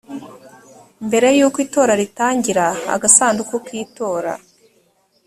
mbere 1.07 1.27
y 1.37 1.41
uko 1.47 1.57
itora 1.65 1.93
ritangira 2.01 2.65
agasanduku 2.95 3.55
k 3.65 3.67
itora 3.83 4.33